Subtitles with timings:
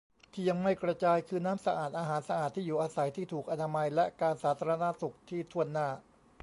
[0.33, 5.87] ที่ยังไม่กระจายคือน้ำสะอาด อาหารสะอาด ที่อยู่อาศัยที่ถูกอนามัย และการสาธารณสุขที่ถ้วนหน้า